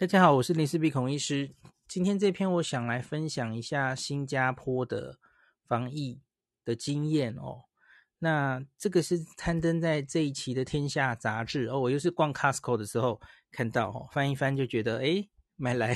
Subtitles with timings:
[0.00, 1.54] 大家好，我是林氏璧孔医师。
[1.86, 5.18] 今天这篇我想来分享一下新加坡的
[5.68, 6.22] 防疫
[6.64, 7.64] 的经验哦。
[8.20, 11.78] 那这个是刊登在这一期的《天下》杂志哦。
[11.80, 15.94] 我又是逛 Costco 的时候看到哦，翻一翻就觉得诶，买来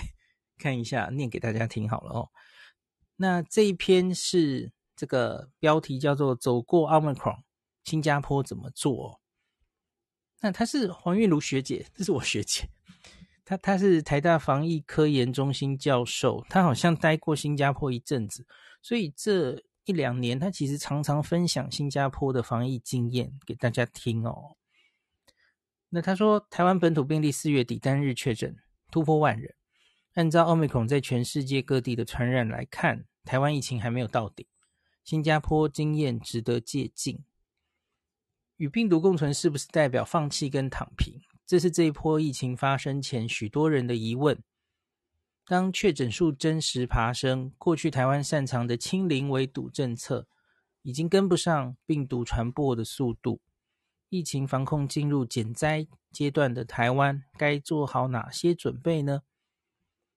[0.59, 2.29] 看一下，念给大家听好了哦。
[3.17, 7.41] 那这一篇是这个标题叫做“走过 Omicron，
[7.85, 9.23] 新加坡怎么做”。
[10.43, 12.69] 那她是黄韵如学姐，这是我学姐。
[13.45, 18.47] 他他是台大防疫科研中心教授，他好像待过新加坡一阵子，
[18.81, 24.57] 所以这一两年他其实常常分享新加坡的防疫经验给大家听哦。
[25.91, 28.57] 那他说，台湾本土病例四月底单日确诊
[28.91, 29.55] 突破万人，
[30.15, 34.47] 按照奥密克戎在全世界各地的传染来看，台湾疫情还没有到顶，
[35.05, 37.23] 新加坡经验值得借鉴。
[38.57, 41.21] 与病毒共存是不是代表放弃跟躺平？
[41.47, 44.43] 这是这一波疫情发生前许多人的疑问。
[45.47, 50.27] 当确诊数真实爬升，过去台湾擅长的清零围堵政策
[50.81, 53.43] 已经跟不上病毒传播的速度。
[54.09, 59.21] 疫情防控进入减灾阶段的台湾，该做好哪些准备呢？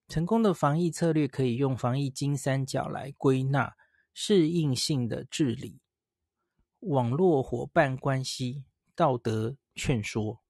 [0.08, 3.76] 成功的防疫策略可以用防疫金三角来归纳：
[4.14, 5.82] 适应性的治理、
[6.80, 8.64] 网络伙伴关系、
[8.96, 10.42] 道德劝说。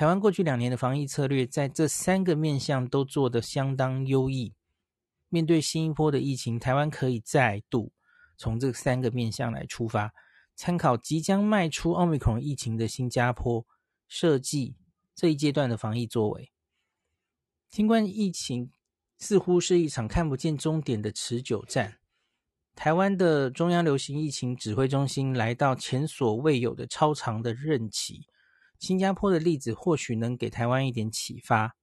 [0.00, 4.54] 台湾过去两年的防疫策略，在这三个面向都做得相当优异。
[5.28, 7.92] 面对新一波的疫情，台湾可以再度
[8.38, 10.14] 从这三个面向来出发，
[10.56, 13.66] 参考即将迈出奥密克戎疫情的新加坡，
[14.08, 14.74] 设计
[15.14, 16.50] 这一阶段的防疫作为。
[17.70, 18.70] 新冠疫情
[19.18, 21.98] 似乎是一场看不见终点的持久战。
[22.74, 28.22] 台湾的中央流行疫情指挥中心来到前所未有的超长的任期。
[28.80, 31.76] 新加坡的例子或许能给台湾一点启发。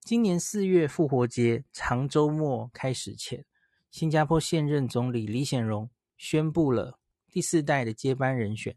[0.00, 3.44] 今年四月复活节长周末开始前，
[3.90, 8.74] 新加坡现任总理李显荣宣布了第四代的接班人选，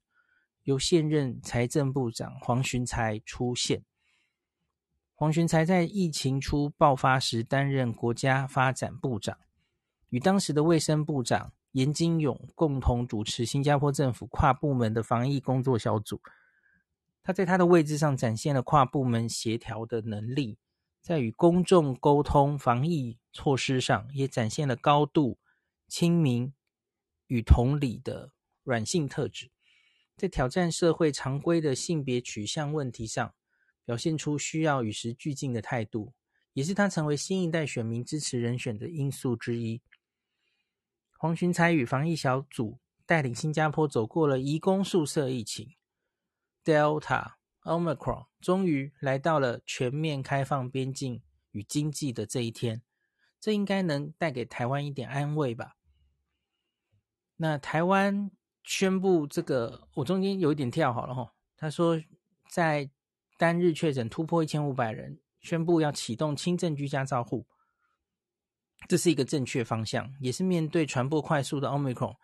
[0.64, 3.86] 由现任财政部长黄循财出现。
[5.14, 9.38] 黄循财在疫情初爆发时担任国家发展部长，
[10.10, 16.20] 与当时的卫生部长颜金勇共同主持新加坡政府跨部门的防疫工作小组。
[17.30, 20.58] 他在他的位置上展现了跨部门协调的能力，
[21.00, 25.38] 在与公众沟通防疫措施上，也展现了高度
[25.88, 26.52] 亲民
[27.28, 28.32] 与同理的
[28.64, 29.52] 软性特质。
[30.18, 33.32] 在挑战社会常规的性别取向问题上，
[33.86, 36.12] 表现出需要与时俱进的态度，
[36.54, 39.80] 也是他成为新一代选民支持人选的因素之一。
[41.20, 45.76] 黄循财与防疫小组带领新加坡走过了移工宿舍疫情。
[46.70, 47.32] Delta
[47.64, 52.84] Omicron 终于来到了全面开放边境与经济的这一天，
[53.40, 55.78] 这应该能带给台湾一点安慰吧？
[57.38, 58.30] 那台湾
[58.64, 61.34] 宣布这个，我中间有一点跳好了哈。
[61.58, 62.00] 他说，
[62.52, 62.92] 在
[63.36, 67.48] 单日确诊突破一千五百人，宣布要启动轻症居家照护，
[68.88, 72.18] 这是一个正确方向，也是面对传播快速的 Omicron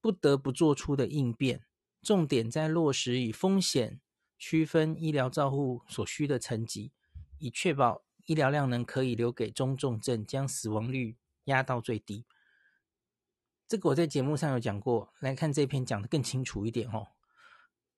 [0.00, 1.64] 不得不做出的应变。
[2.02, 4.00] 重点在落实以风险
[4.38, 6.92] 区分医疗照护所需的层级，
[7.38, 12.24] 以确保医疗量能可以留给中重症，将死亡率压到最低。
[13.66, 17.08] 这个我在节目上有讲过，来看这篇讲得更清楚一点哦。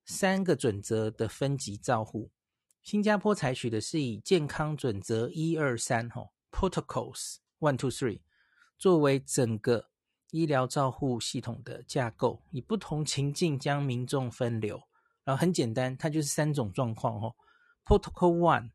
[0.04, 2.32] 三个准则的分级照护，
[2.82, 8.22] 新加坡采取的是以健康准则一二三哈 （Protocols One Two Three）
[8.78, 9.89] 作为整个。
[10.30, 14.80] 医疗照护系统的架构，以不同情境将民众分流，
[15.24, 17.34] 然后很简单，它就是三种状况哦。
[17.84, 18.70] Protocol One，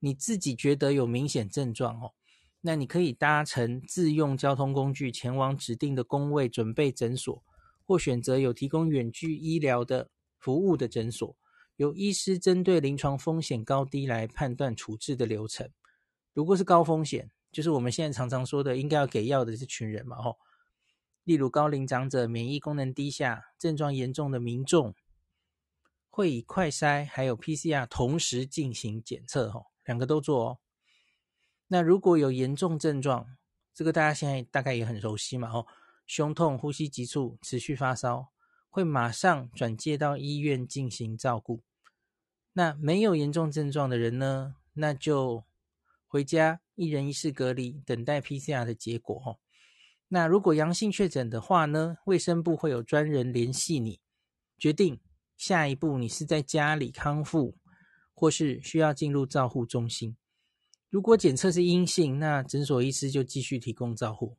[0.00, 2.14] 你自己觉得有明显症状哦，
[2.62, 7.44] 那你可以搭乘自用交通工具前往指定的公卫准备诊所，
[7.84, 11.36] 或选择有提供远距医疗的服务的诊所，
[11.76, 15.70] 由医师针对临床风险高低来判断处置的流程。
[16.34, 20.36] 如果是高风险，就是我们现在常常说的应该要给药的这群人嘛，吼。
[21.28, 24.94] 例如高龄长者、免疫功能低下、症状严重的民众，
[26.08, 30.58] 会以快筛还有 PCR 同时进行检测，吼，两个都做哦。
[31.66, 33.36] 那如果有严重症状，
[33.74, 35.66] 这个大家现在大概也很熟悉嘛，吼，
[36.06, 38.28] 胸痛、呼吸急促、持续发烧，
[38.70, 41.60] 会马上转介到医院进行照顾。
[42.54, 45.44] 那没有严重症状的人呢，那就
[46.06, 49.38] 回家一人一室隔离，等待 PCR 的结果，吼。
[50.08, 51.98] 那如果阳性确诊的话呢？
[52.06, 54.00] 卫生部会有专人联系你，
[54.56, 54.98] 决定
[55.36, 57.58] 下一步你是在家里康复，
[58.14, 60.16] 或是需要进入照护中心。
[60.88, 64.38] 如果检测是阴性，那诊所医师就继续提供照护。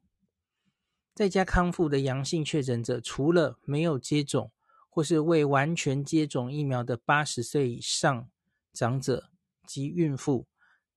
[1.14, 4.52] 在家康复的阳性确诊者，除了没有接种
[4.90, 8.28] 或是未完全接种疫苗的八十岁以上
[8.74, 9.30] 长者
[9.68, 10.48] 及孕妇、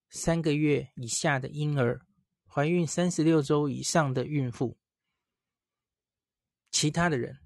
[0.09, 2.01] 三个月以下的婴儿、
[2.53, 4.77] 怀孕三十六周以上的孕妇，
[6.71, 7.39] 其他的人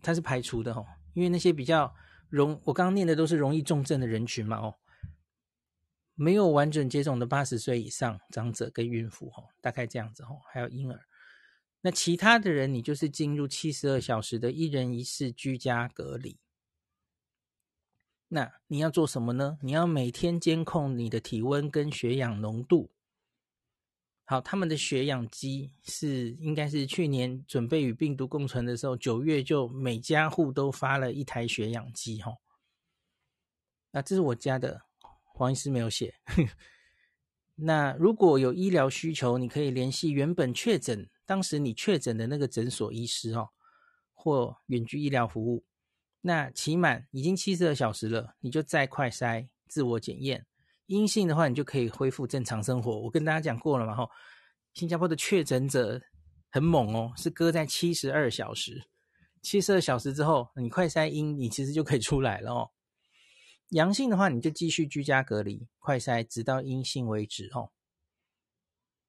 [0.00, 1.92] 他是排除的哦，因为那些比较
[2.28, 4.76] 容，我刚刚念的都是容易重症的人群嘛哦，
[6.14, 11.00] 没有完整接种的八十岁以上长者跟孕妇哦，大概这样子哦，还有婴儿。
[11.80, 16.38] 那其他的人，你就是进入七十二小时的一人一室居家隔离。
[18.28, 19.58] 那你要做什么呢？
[19.62, 22.92] 你要每天监控你的体温跟血氧浓度。
[24.28, 32.32] 好，他们的血氧机是应该是去年准备与病毒共存的时候，九月就每家户都发了一台血氧机哈。
[33.92, 34.82] 那这是我家的，
[35.32, 36.16] 黄医师没有写。
[37.54, 41.08] 那如果有医疗需求，你可以联系原本确诊。
[41.24, 43.50] 当时你确诊的那个诊所医师哦，
[44.12, 45.64] 或远距医疗服务，
[46.22, 50.46] 那期满已经七十二小时了，你就再快筛自我检验，
[50.86, 52.98] 阴性的话，你就可以恢复正常生活。
[53.00, 54.10] 我跟大家讲过了嘛，吼，
[54.72, 56.00] 新加坡的确诊者
[56.50, 58.88] 很猛哦，是搁在七十二小时，
[59.42, 62.70] 七十二小时之后，你快筛阴，你其实就可以出来了哦。
[63.70, 67.72] 阳性的话，你就继续居家隔离，快筛直到阴性为止哦。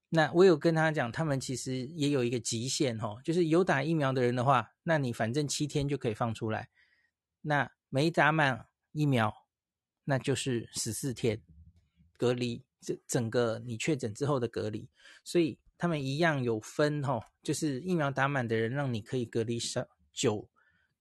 [0.10, 6.70] 那我有跟他讲，他们其实也有一个极限哦，就是有打疫苗的人的话，那你反正七天就可以放出来。
[7.42, 9.32] 那没打满疫苗，
[10.06, 11.42] 那就是十四天
[12.18, 14.90] 隔离，这整个你确诊之后的隔离。
[15.24, 20.50] 所以他们一样有分哦，就是疫苗打满的人，让你可以隔离少久，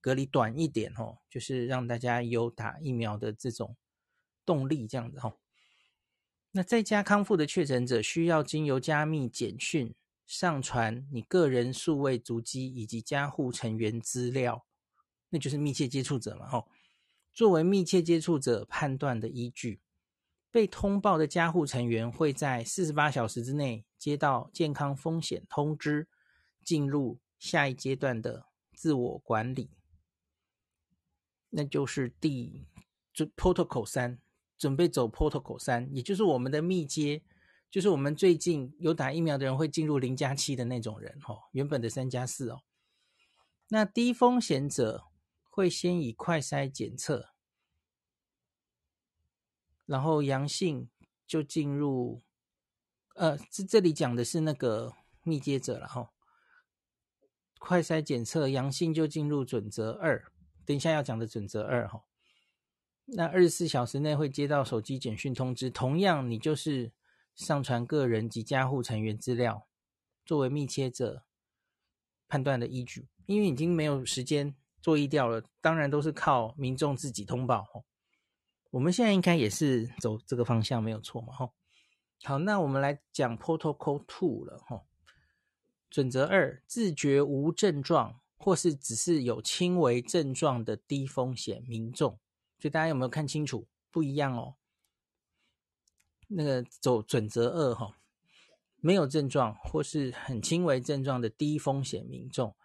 [0.01, 3.77] 隔离短一点哦，就是让大家有打疫苗的这种
[4.45, 5.39] 动力，这样子哦。
[6.53, 9.95] 那在家康复的确诊者需要经由加密简讯
[10.27, 14.65] 上传你个人数位足迹以及家户成员资料，
[15.31, 16.69] 那就是密切接触者嘛，吼。
[17.35, 19.81] 作为密切接触者判断的依据，
[20.57, 26.09] 被通报的家户成员会在四十八小时之内接到健康风险通知，
[26.65, 29.69] 进入下一阶段的自我管理，
[31.51, 32.67] 那就是第
[33.13, 34.19] 就 Protocol 三。
[34.57, 37.23] 准备走 Protocol 三，也就是我们的密接，
[37.71, 42.63] 就是我们最近有打疫苗的人会进入零加七的那种人，哦，原本的三加四哦。
[43.69, 45.05] 那低风险者
[45.51, 47.29] 会先以快筛检测，
[49.87, 50.91] 然后阳性
[51.27, 52.23] 就进入，
[53.15, 56.11] 呃，这这里讲的是那个密接者了，哈。
[57.59, 60.31] 快筛检测阳性就进入准则二，
[60.65, 62.05] 等一下要讲的准则二，哈。
[63.07, 66.93] 那二十四小时内会接到手机简讯通知，同样你就是
[67.35, 69.67] 上传个人及家户成员资料，
[70.25, 71.25] 作为密切者
[72.29, 73.09] 判断的依据。
[73.27, 77.85] 因为已经没有时间做疫调了，当然都是靠民众自己通报。
[78.71, 81.33] 我们现在应该也是走这个方向，没有错嘛？
[81.33, 81.53] 吼，
[82.25, 84.59] 好，那我们来讲 Protocol Two 了。
[84.67, 84.83] 哈，
[85.89, 92.19] 准则二：自觉无症状或是只是有轻微症状的低风险民众。
[92.59, 93.67] 所以大家有没有看清楚？
[93.91, 94.57] 不一样哦。
[96.29, 97.97] 那个走准则二哈，
[98.81, 102.57] 没有症状或是很轻微症状的低风险民众，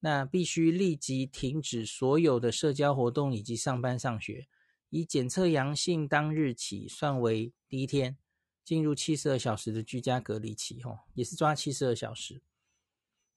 [0.00, 4.46] 那必须立即停止所有的社交活动以及上班上学，
[4.90, 8.16] 以检测阳性当日起算为第一天，
[8.64, 12.40] 进入七十二小时的居家隔离期哈，也是抓七十二小时。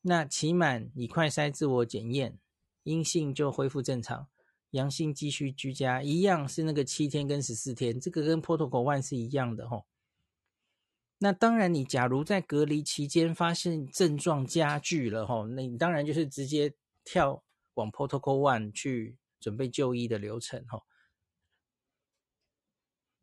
[0.01, 2.39] 那期满以快筛自我检验，
[2.83, 4.27] 阴性就恢复正常。
[4.71, 9.85] 阳性继续居家，一样是那个七天跟十四天，这个跟 Protocol One 是一样的吼。
[11.17, 17.43] 那当然，你假如在隔离期间发现症状加剧了吼，那你当然就是直接跳
[17.73, 20.83] 往 Protocol One 去准备就医的流程吼。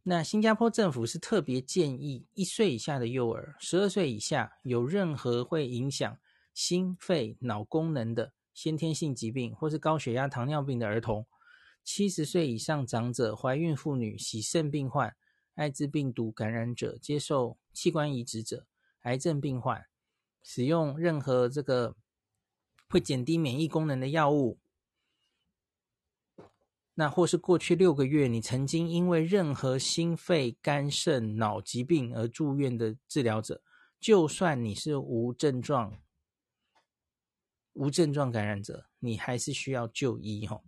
[0.08, 6.18] 那新加坡政府是特别建议一岁以下的幼儿、十二岁以下有任何会影响
[6.54, 11.26] 心肺脑功能的先天性疾病或是高血压、糖尿病的儿童。
[11.84, 15.14] 七十岁以上长者、怀孕妇女、洗肾病患、
[15.56, 18.64] 艾滋病毒感染者、接受器官移植者、
[19.02, 19.84] 癌症病患，
[20.42, 21.94] 使用任何这个
[22.88, 24.58] 会减低免疫功能的药物，
[27.00, 33.62] 那或是过去六个月你曾经因为任何心肺、肝肾、脑疾病而住院的治疗者，
[34.00, 35.96] 就算你是无症状、
[37.74, 40.64] 无症状感染者，你还是需要就医吼。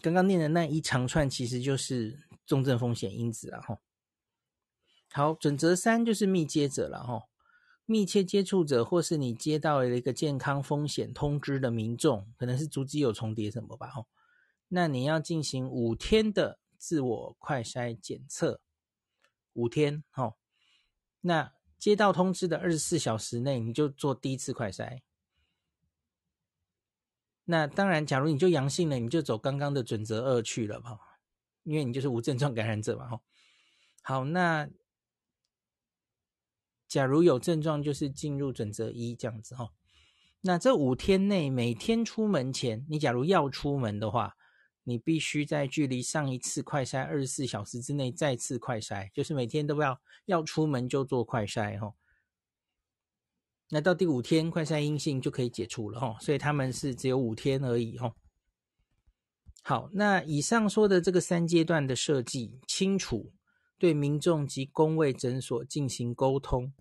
[0.00, 3.78] 刚刚念的那一长串其实就是重症风险因子啊，吼。
[5.12, 7.28] 好，准则三就是密接者了哈。
[7.86, 13.86] 密切接触者，或是你接到了一个健康风险通知的民众，可能是足迹有重叠什么吧？
[13.86, 14.08] 吼，
[14.74, 18.62] 那你要进行五天的自我快筛检测，
[19.52, 20.38] 五天，吼。
[21.20, 25.02] 那接到通知的二十四小时内，你就做第一次快筛。
[27.44, 30.98] 那当然，假如你就阳性了，你就走刚刚的准则二去了吧，
[31.64, 33.20] 因为你就是无症状感染者嘛，吼。
[34.02, 34.70] 好，那。
[36.88, 39.72] 假如有症状，就是进入准则一这样子哈。
[40.42, 44.36] 那这五天内，每天出门前，你假如要出门的话，
[44.84, 51.94] 你必须在距离上一次快筛二十四小时之内再次快筛，就是每天都要要出门就做快筛哈。
[53.70, 58.14] 那到第五天快筛阴性就可以解除了哈，所以他们是只有五天而已哈。
[59.62, 63.32] 好，那以上说的这个三阶段的设计，清楚
[63.78, 66.72] 对民众及公卫诊所进行沟通。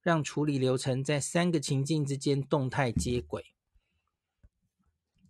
[0.00, 3.42] 让处理流程在三个情境之间动态接轨。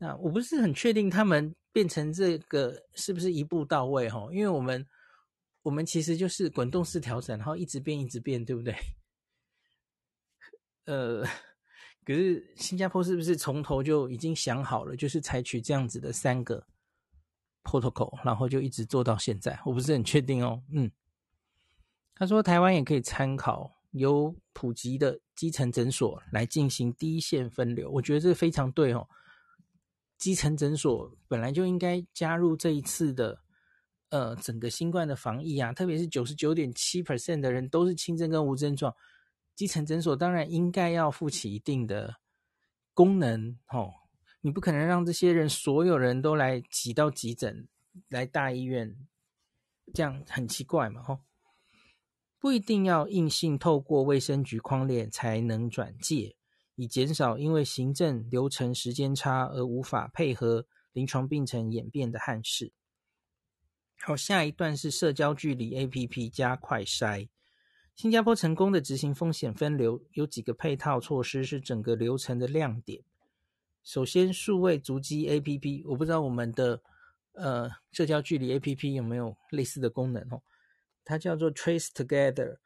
[0.01, 4.29] 那我不是很确定他们变成这个是不是一步到位哈？
[4.31, 4.87] 因为我们
[5.63, 8.73] 我们其实就是滚动式调整，然后一直变一直变，对不对？
[10.87, 11.25] 呃，
[12.05, 16.65] 可是新加坡是不是从头就已经想好了，就是采取这样子的三个
[17.65, 19.61] protocol，然后就一直做到现在？
[19.67, 20.63] 我不是很确定哦。
[20.73, 20.89] 嗯，
[22.15, 23.73] 他说台湾也可以参考。
[23.95, 29.09] 由普及的基层诊所来进行第一线分流，我觉得这非常对哦。
[30.17, 33.41] 基层诊所本来就应该加入这一次的
[34.11, 38.95] 呃整个新冠的防疫啊，特别是九十九点七 percent 的人都是轻症跟无症状，
[39.55, 42.17] 基层诊所当然应该要负起一定的
[42.93, 43.93] 功能哦。
[44.41, 47.67] 你不可能让这些人所有人都来挤到急诊
[48.09, 48.97] 来大医院，
[49.93, 51.21] 这样很奇怪嘛，吼。
[52.39, 56.37] 不一定要硬性透过卫生局框列才能转介，
[56.77, 62.73] 以减少因为行政流程时间差而无法配合临床病程演变的憾事。
[64.01, 67.29] 好，下一段是社交距离 APP 加快筛。
[67.95, 73.03] 新加坡成功的执行风险分流，有几个配套措施是整个流程的亮点。
[73.85, 76.83] 首先，数位足迹 APP，我不知道我们的
[77.35, 80.43] 呃社交距离 APP 有没有类似的功能哦。
[81.05, 82.57] 它叫做 Trace Together，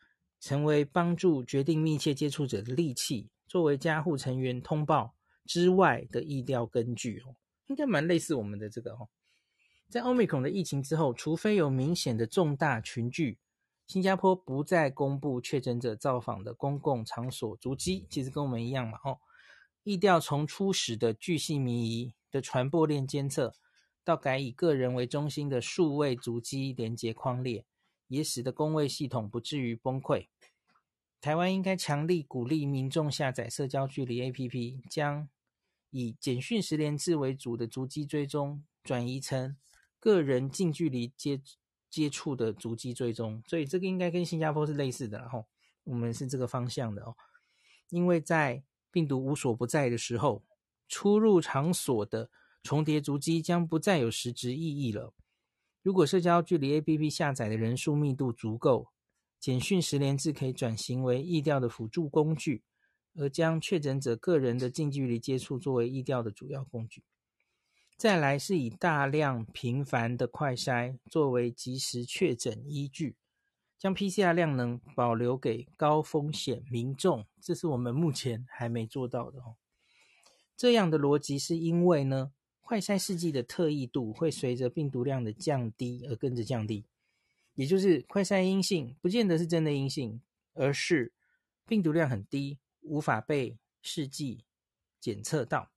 [0.41, 7.35] 成为帮助决定密切接触者的利器，作为家户成员通报之外的疫调根据哦，
[7.67, 9.09] 应该蛮类似我们的这个哦。
[9.88, 13.38] 在 Omicron 的疫情之后，除非有明显的重大群聚，
[13.87, 19.19] 新加坡不再公布确诊者造访的公共场所足迹，其实跟我们一样嘛哦。
[19.83, 23.55] 疫调从初始的巨细靡遗的传播链监测，
[24.05, 27.64] 到改以个人为中心的数位足迹连接框列。
[28.09, 30.28] 也使得公卫系统不至于崩溃。
[31.21, 35.29] 台湾应该强力鼓励民众下载社交距离 APP，将
[35.91, 39.57] 以简讯十连制为主的足迹追踪转移成
[39.99, 41.41] 个人近距离接
[41.91, 43.43] 接触的足迹追踪。
[43.47, 45.47] 所以这个应该跟新加坡是类似的，然后
[45.85, 47.17] 我们是这个方向的哦。
[47.89, 50.45] 因为在病毒无所不在的时候，
[50.87, 52.31] 出入场所的
[52.63, 55.13] 重叠足迹将不再有实质意义了。
[55.83, 58.89] 如果社交距离 APP 下载的人数密度足够，
[59.40, 62.64] 简讯十连制可以转型为疫调的辅助工具，
[63.14, 67.02] 而将确诊者个人的近距离接触作为疫调的主要工具。
[67.97, 73.16] 再来是以大量频繁的快筛作为及时确诊依据，
[73.76, 79.57] 将 PCR 量能保留给高风险民众，这是我们目前还没做到的哦。
[80.57, 86.85] 这样的逻辑是因为呢，快筛试剂的特异度会随着病毒量的降低而跟着降低，
[87.59, 90.23] 也就是快筛阴性不见得是真的阴性，
[90.55, 91.12] 而是
[91.67, 94.45] 病毒量很低，无法被试剂
[95.00, 95.73] 检测到。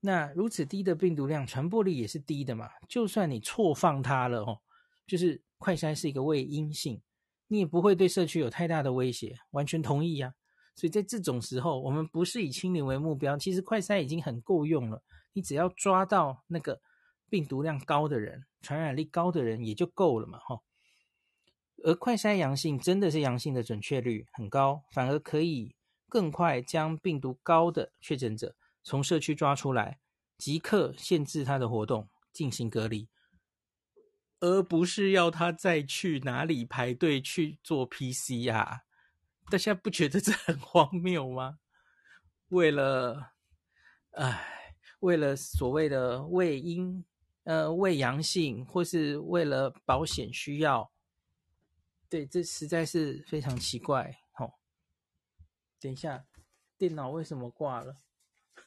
[0.00, 2.68] 那如此低的病毒量，传播力也是低的嘛？
[2.86, 4.60] 就算你错放它了哦，
[5.06, 7.00] 就是快筛是一个伪阴性，
[7.46, 9.34] 你也不会对社区有太大的威胁。
[9.52, 10.34] 完全同意呀。
[10.76, 15.02] 所以在这种时候，我们不是以清零为目标，其实快筛已经很够用了。
[15.32, 16.82] 你只要抓到那个
[17.30, 20.60] 病毒量高的人，传染力高的人也就够了嘛，哈。
[21.84, 25.74] 而快筛阳性真的是阳性的准确率很高，反而可以
[26.08, 29.98] 更快将病毒高的确诊者从社区抓出来，
[30.36, 33.08] 即刻限制他的活动，进行隔离，
[34.40, 38.80] 而不是要他再去哪里排队去做 PCR。
[39.50, 41.58] 大家不觉得这很荒谬吗？
[42.48, 43.32] 为了，
[44.12, 44.54] 唉。
[45.00, 47.04] 为了所谓的伪阴，
[47.44, 50.90] 呃，伪阳性，或是为了保险需要，
[52.08, 54.18] 对，这实在是非常奇怪。
[54.32, 54.54] 好、哦，
[55.78, 56.26] 等一下，
[56.78, 57.96] 电脑为什么挂了？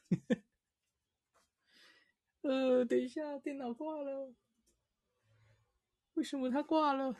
[2.41, 4.33] 呃，等一下，电脑挂了。
[6.13, 7.15] 为什么它挂了？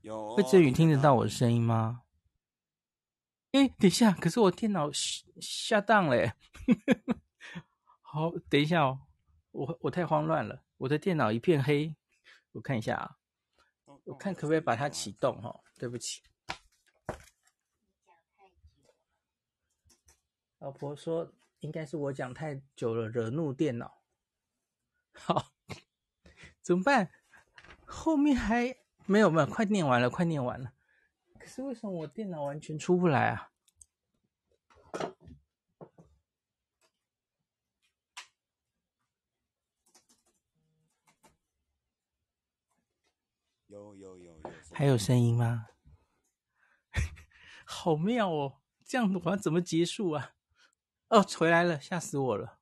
[0.00, 2.04] 有魏振宇听得到我的声音吗？
[3.52, 6.32] 哎，等一下，可是我电脑下档嘞。
[8.00, 9.00] 好，等一下哦，
[9.50, 11.94] 我我太慌乱了，我的电脑一片黑。
[12.52, 13.16] 我看一下啊，
[14.04, 15.64] 我看可不可以把它启动哈、哦？
[15.78, 16.22] 对不起，
[20.58, 24.02] 老婆说应该是我讲太久了，惹怒电脑。
[25.14, 25.52] 好，
[26.62, 27.10] 怎么办？
[27.86, 30.74] 后面还没有没有，快念完了，快念完了。
[31.38, 33.50] 可是为什么我电脑完全出不来啊？
[43.66, 45.68] 有有有有，还有声音吗？
[47.64, 48.60] 好妙哦！
[48.84, 50.34] 这样的话怎么结束啊？
[51.08, 52.58] 哦，回来了，吓死我了！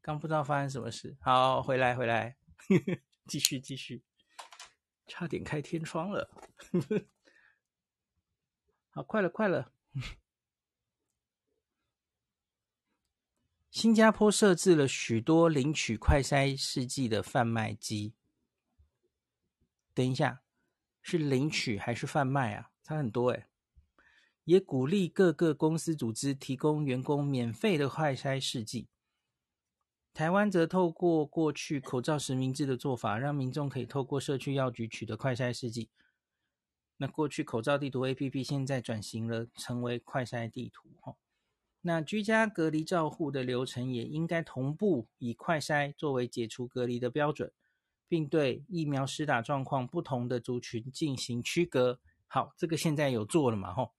[0.00, 1.16] 刚不知道发生什么事。
[1.20, 2.36] 好，回来回来，
[3.26, 4.04] 继续继续，
[5.06, 6.30] 差点开天窗了。
[8.90, 9.72] 好，快了快了。
[13.70, 18.14] 新加坡设置了许多领取快筛试剂的贩卖机。
[19.94, 20.42] 等一下。
[21.02, 22.70] 是领取还是贩卖啊？
[22.82, 23.44] 差很多诶。
[24.44, 28.88] 也鼓励各个公司组织提供员工免费的快筛试剂。
[30.12, 35.90] 台湾则透过过去口罩实名制的做法，让民众可以透过社区药局取得快筛试剂。
[36.96, 40.88] 那过去口罩地图 APP 现在转型了，成为快筛地图。
[41.80, 47.50] 那居家隔离照护的流程也应该同步以快筛作为解除隔离的标准。
[48.12, 51.98] 并对疫苗施打状况不同的族群进行区隔。
[52.26, 53.72] 好，这个现在有做了嘛？
[53.72, 53.94] 吼，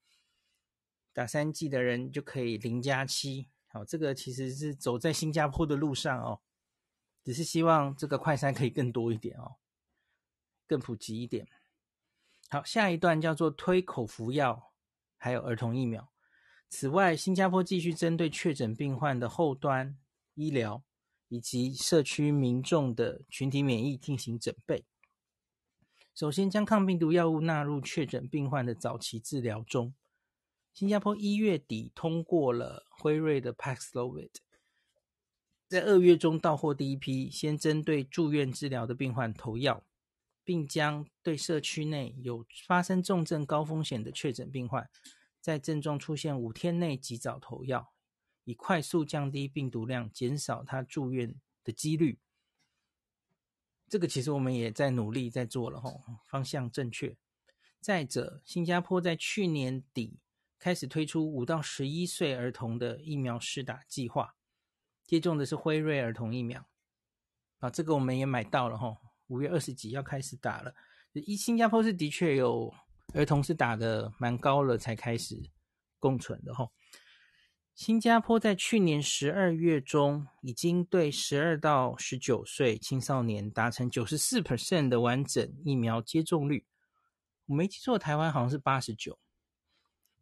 [1.11, 3.49] 打三剂的人就可以零加七。
[3.65, 6.41] 好，这个其实是走在新加坡的路上哦，
[7.23, 9.55] 只是希望这个快筛可以更多一点哦，
[10.67, 11.47] 更普及一点。
[12.49, 14.73] 好，下一段叫做推口服药，
[15.17, 16.07] 还有儿童疫苗。
[16.69, 19.97] 此外，新加坡继续针对确诊病患的后端
[20.35, 20.83] 医疗。
[21.33, 24.85] 以及社区民众的群体免疫进行准备。
[26.13, 29.95] 首先，将抗病毒药物纳入确诊病患的早期治疗中。
[30.75, 34.29] 新加坡一月底通过了辉瑞的 Paxlovid，
[35.67, 39.83] 在二月中到货第一批，先针对住院治疗的病患投药，
[40.43, 44.87] 并将对社区内有发生重症高风险的确诊病患，
[45.41, 47.92] 在症状出现五天内及早投药。
[48.43, 52.19] 以快速降低病毒量，减少他住院的几率。
[53.87, 57.15] 这个其实我们也在努力在做了吼，方向正确。
[57.79, 60.19] 再者，新加坡在去年底
[60.57, 64.35] 开始推出五到十一岁儿童的疫苗试打计划，
[65.05, 66.65] 接种的是辉瑞儿童疫苗。
[67.59, 70.73] 啊，这个我们也买到了吼，五月二十几要开始打了。
[71.13, 72.73] 一新加坡是的确有
[73.13, 75.39] 儿童是打的蛮高了才开始
[75.99, 76.71] 共存的吼。
[77.75, 86.67] 新加坡在去年十二月中，已经对十二到十九岁青少年达成九十四 percent 的完整疫苗接种率。
[87.47, 89.17] 我没记错，台湾好像是八十九，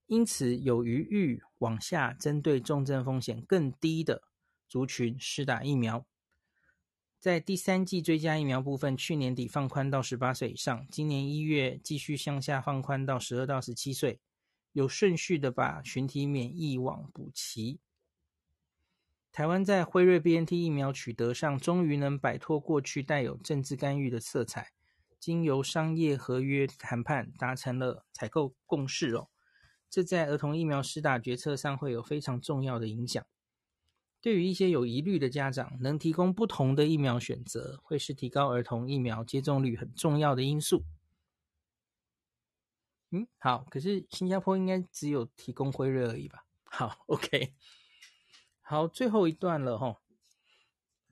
[0.08, 4.24] 因此有余裕往下针对重症风险更低的
[4.70, 6.06] 族群施打疫苗。
[7.20, 14.22] 在第三季追加疫苗部分，去年底放宽到十八岁以上，今年一月继续向下放宽到十二到十七岁。
[14.74, 17.80] 有顺序的把群体免疫网补齐。
[19.32, 24.74] 台湾在辉瑞 BNT 疫苗取得上，终于能摆脱过去带有政治干预的色彩，
[25.20, 29.30] 经由商业合约谈判达成了采购共识哦。
[29.90, 33.26] 这在儿童疫苗施打决策上会有非常重要的影响。
[34.22, 40.84] 对于一些有疑虑的家长，能提供不同的疫苗选择，会是提高儿童疫苗接种率很重要的因素。
[43.12, 46.45] 嗯，好，可是新加坡应该只有提供辉瑞而已吧？
[46.63, 47.54] 好，OK，
[48.62, 49.97] 好，最后一段了齁。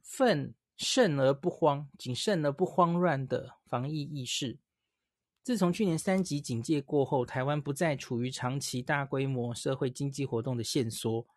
[0.01, 4.59] 奋慎而不慌，谨慎而不慌乱的防疫意识。
[5.43, 11.27] 自从去年三级警戒过后，台湾不再处于长期大规模社会经济活动的限缩，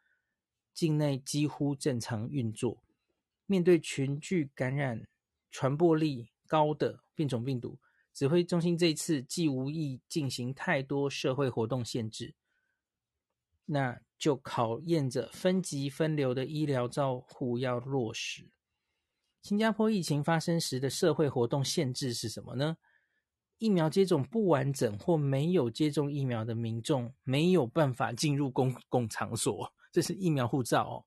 [0.73, 2.83] 境内几乎正常运作。
[3.47, 5.07] 面对群聚感染、
[5.51, 7.79] 传播力高的变种病毒。
[8.13, 12.35] 指挥中心这一次既无意进行太多社会活动限制，
[13.67, 18.51] 那就考验着分级分流的医疗照护要落实。
[19.41, 22.77] 新加坡疫情发生时的社会活动限制是什么呢？
[23.59, 31.07] 疫苗接种不完整或没有接种疫苗的民众没有办法进入公共场所，这是疫苗护照哦。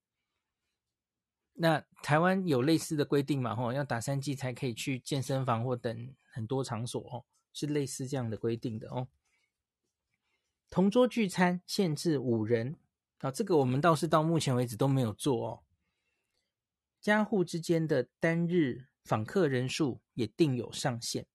[1.53, 3.55] 那台湾有类似的规定嘛？
[3.55, 9.07] 吼，要打三剂才可以去健身房或等很多场所哦，是类似这样的规定的哦。
[10.69, 12.75] 同桌聚餐限制五人，
[13.19, 15.63] 啊，这个我们倒是到目前为止都没有做哦。
[16.99, 21.25] 家户之间的单日访客人数也定有上限，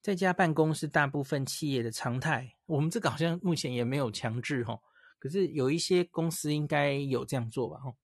[0.00, 2.56] 在家办公是大部分企业的常态。
[2.64, 4.80] 我们这个好像目前也没有强制哦，
[5.18, 7.82] 可是有一些公司应该有这样做吧？
[7.84, 7.96] 哦。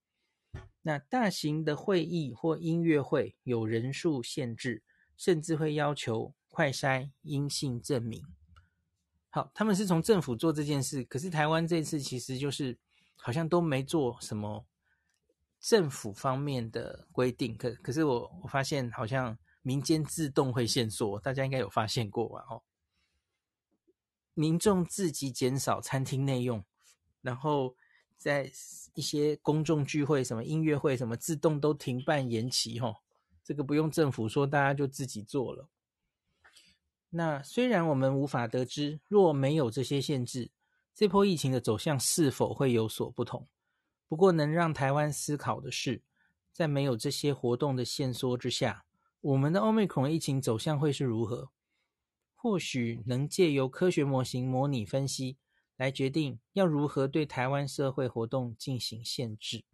[0.82, 4.82] 那大型的会议或音乐会有人数限制，
[5.20, 8.24] 甚至会要求快筛阴性证明。
[9.28, 12.78] 好，他们是从政府做这件事，可是台湾这次其实就是
[13.16, 14.64] 好像都没做什么
[15.60, 17.54] 政府方面的规定。
[17.54, 22.46] 可可是我我发现好像民间自动会限缩，大家应该有发现过吧？
[22.48, 22.62] 哦，
[24.32, 26.64] 民众自己减少餐厅内用，
[27.20, 27.76] 然后。
[28.20, 28.52] 在
[28.92, 32.96] 一些公众聚会，什么音乐会，什么自动都停办延期，吼，
[33.50, 35.68] 这个不用政府说，大家就自己做了。
[37.08, 40.52] 那虽然我们无法得知，若没有这些限制，
[40.94, 43.48] 这波疫情的走向是否会有所不同。
[44.06, 46.00] 不过，能让台湾思考的是，
[46.52, 48.84] 在没有这些活动的限缩之下，
[49.20, 51.50] 我们的 Omicron 疫情走向会是如何？
[52.36, 55.38] 或许能借由科学模型模拟分析。
[55.76, 59.64] 来决定要如何对台湾社会活动进行限制。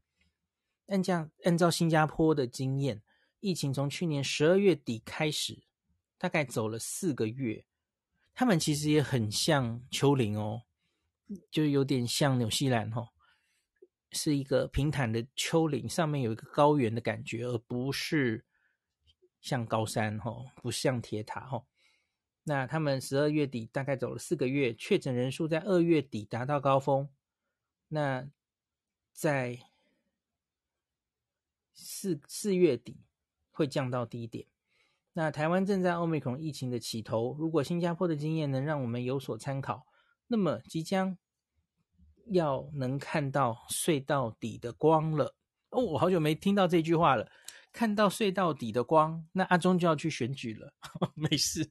[0.86, 3.02] 按这样，按照新加坡的经验，
[3.46, 5.62] 疫情从去年十二月底开始，
[6.18, 7.64] 大概走了四个月。
[8.34, 10.64] 他们其实也很像丘陵哦，
[11.48, 13.10] 就有点像纽西兰哦，
[14.10, 18.44] 是一个平坦的丘陵，上面有一个高原的感觉，而不是
[19.40, 21.66] 像高山哦，不像铁塔哦。
[22.42, 27.08] 那他们十二月底大概走了四个月，确诊人数在二月底达到高峰，
[27.86, 28.28] 那
[29.12, 29.60] 在
[31.72, 33.05] 四四月底
[33.56, 34.46] 会降到低点。
[35.14, 39.86] 那台湾正在欧米孔疫情的起头，如果新加坡的经验能让我们有所参考，
[40.26, 41.16] 那么即将
[42.26, 45.34] 要能看到隧道底的光了。
[45.70, 47.26] 哦，我好久没听到这句话了。
[47.72, 50.72] 看到隧道底的光，那阿中就要去选举了。
[51.16, 51.70] 没事，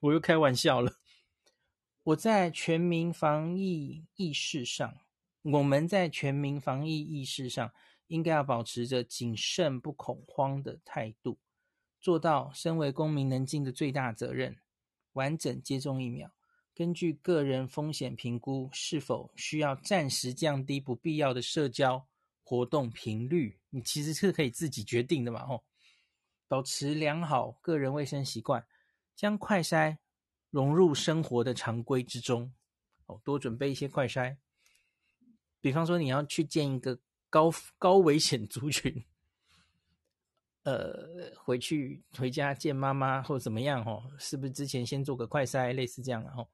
[0.00, 0.92] 我又开玩笑了。
[2.02, 4.94] 我在全民防疫意识上，
[5.42, 7.72] 我们在全民防疫意识上，
[8.06, 11.38] 应该要保持着谨慎不恐慌的态度，
[12.00, 14.56] 做到身为公民能尽的最大责任，
[15.12, 16.30] 完整接种疫苗。
[16.74, 22.06] 根据个人风险评估，是否需要暂时降低不必要的社交
[22.42, 23.58] 活动频率。
[23.70, 25.64] 你其实是可以自己决定的嘛，吼！
[26.46, 28.64] 保持良好个人卫生习惯，
[29.16, 29.96] 将快筛
[30.50, 32.52] 融入生活的常规之中，
[33.06, 34.36] 哦，多准备一些快筛。
[35.60, 39.04] 比方说，你要去见一个高高危险族群，
[40.62, 46.48] 呃，回去回家见妈妈或怎么样，哦，是不是之前先做个快筛，类似这样，然后。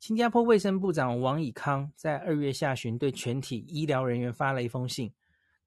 [0.00, 5.12] 新加坡卫生部长王以康在二月下旬对全体医疗人员发了一封信。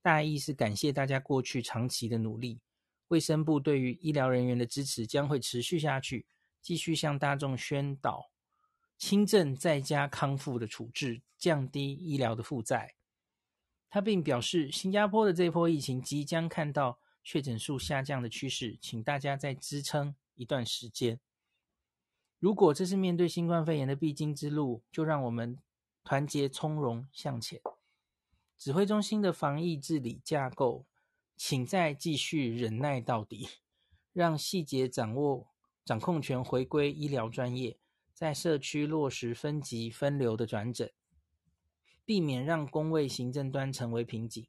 [0.01, 2.61] 大意是感谢大家过去长期的努力，
[3.09, 6.25] 卫生部对于医疗人员的支持将会持续下去，
[6.61, 8.31] 继续向大众宣导
[8.97, 12.95] 轻症在家康复的处置，降低医疗的负债。
[13.91, 21.19] 他并表示，新加坡的这波疫情即将看到确诊数下降的趋势，请大家再支撑一段时间。
[22.39, 25.59] 如果这是面对新冠肺炎的必经之路，就让我们
[26.05, 27.61] 团结从容向前。
[28.57, 30.85] 指挥中心的防疫治理架构，
[31.35, 33.49] 请再继续忍耐到底，
[34.13, 35.49] 让细节掌握
[35.83, 37.77] 掌控权回归医疗专业，
[38.13, 40.91] 在社区落实分级分流的转诊，
[42.05, 44.47] 避免让公卫行政端成为瓶颈，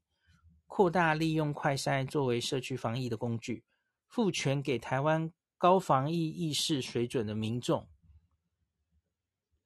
[0.67, 3.65] 扩大利用快筛作为社区防疫的工具，
[4.09, 7.89] 赋权给台湾高防疫意识水准的民众，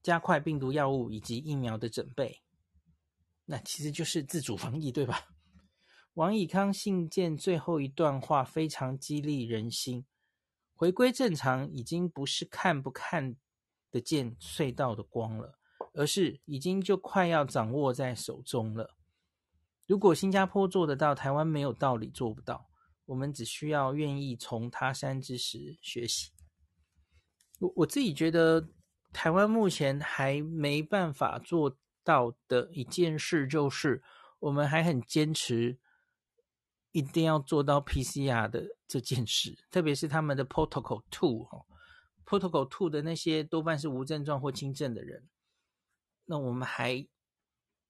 [0.03, 2.43] 加快病毒药物以及疫苗的准备。
[3.47, 5.29] 那其实就是自主防疫，对吧？
[6.15, 10.05] 王以康信件最后一段话非常激励人心。
[10.75, 13.37] 回归正常已经不是看不看
[13.91, 15.59] 得见隧道的光了，
[15.97, 18.97] 而是已经就快要掌握在手中了。
[19.89, 22.69] 如果新加坡做得到，台湾没有道理做不到。
[23.07, 26.31] 我们只需要愿意从他山之石学习。
[27.59, 28.69] 我我自己觉得，
[29.13, 31.77] 台湾目前还没办法做。
[32.07, 34.01] 到的一件事就是，
[34.39, 35.77] 我们还很坚持
[36.93, 41.67] 一定要做到 PCR 的这件事，特别是他们的 Protocol Two 哦
[42.25, 45.29] ，Protocol Two 的那些多半是无症状或轻症的人，
[46.27, 47.07] 那我们还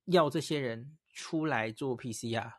[0.05, 2.53] 要这些人出来做 PCR，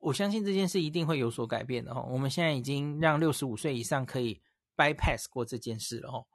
[0.00, 2.08] 我相信这件事一定会有所改变的哦。
[2.10, 4.42] 我们现在已经让六十五岁以上可以
[4.76, 6.26] bypass 过这件事了哦。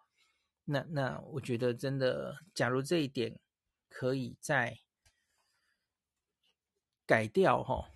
[0.65, 3.39] 那那我觉得真的，假如这一点
[3.89, 4.77] 可以再
[7.07, 7.89] 改掉哈，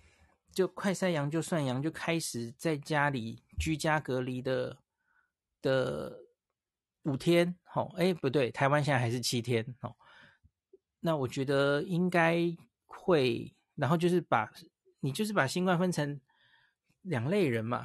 [0.52, 4.78] 就快筛阳就算阳，就开始在家里居家隔离的
[5.62, 6.24] 的
[7.04, 9.94] 五天，好，哎，不对，台湾现在还是七天，哦，
[11.06, 14.50] 那我觉得应该会，然后就是把
[15.00, 16.18] 你就是把新冠分成
[17.02, 17.84] 两类人嘛，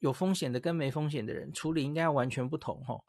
[0.00, 3.04] 有风险的跟没风险的人处理应该要完全不同，哈。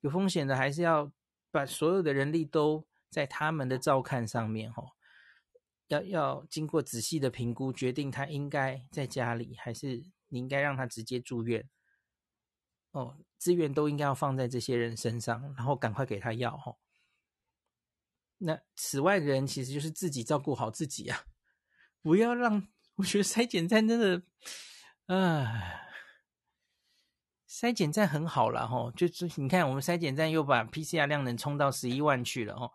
[0.00, 1.12] 有风险的还是要
[1.50, 4.82] 把所有的人力都在他们的照看上面，哈，
[5.88, 11.68] 要要经过仔细的评估，决定他应该在家里，还是你应该让他直接住院。
[12.92, 16.74] 哦，资源都应该要放在这些人身上，然后赶快给他药，哈。
[18.38, 21.24] 那此外的人其实就是自己照顾好自己啊，
[22.02, 24.22] 不要让，我觉得筛检站真的，
[25.06, 25.82] 唉。
[27.48, 32.70] 筛检站很好了哈，就是你看我们筛检站又把 PCR 量能冲到十一万去了哦，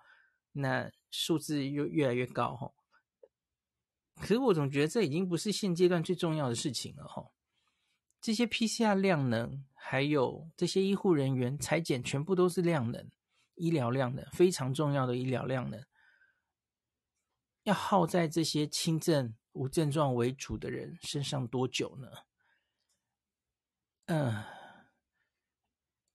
[0.53, 2.73] 那数字又越来越高哈。
[4.15, 7.23] 可是我总觉得这已经不是现阶段最重要的事情了哈。
[8.19, 13.07] 这些 PCR 量能还有这些医护人员裁剪全部都是量能，
[13.61, 15.79] 医疗量能非常重要的医疗量能，
[17.63, 22.07] 要耗在这些轻症无症状为主的人身上多久呢？
[24.07, 24.43] 嗯。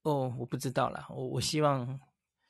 [0.02, 1.06] 哦，我不知道啦。
[1.11, 2.00] 我我希望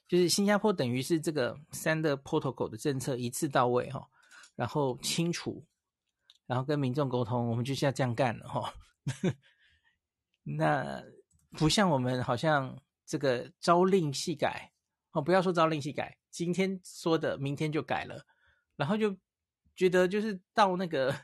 [0.09, 4.07] 就是新加坡等于是这个三的 protocol 的政策一次到位哈，
[4.55, 5.67] 然后清除，
[6.47, 8.75] 然后跟民众沟通，我们就是要这样干了哈。
[10.43, 11.03] 那
[11.53, 14.71] 不像我们好像这个朝令夕改
[15.17, 18.27] 哦，不要说朝令夕改，今天说的明天就改了，
[18.77, 19.17] 然后就
[19.75, 21.15] 觉得就是到那个。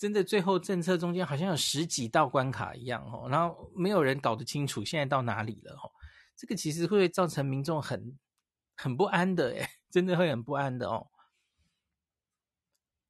[0.00, 5.92] 真的，最后政策中间好像有十几道关卡一样哦，然后没有人搞得清楚现在到哪里了哦。
[6.34, 8.18] 这个其实会造成民众很
[8.74, 11.08] 很不安的诶，真的会很不安的哦。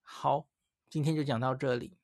[0.02, 0.48] 好，
[0.88, 1.96] 今天就讲到这里，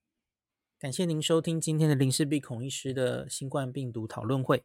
[0.79, 4.65] 感谢您收听今天的林氏璧孔医师的新冠病毒讨论会。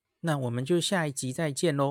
[0.21, 1.89] 那我们就下一集再见喽。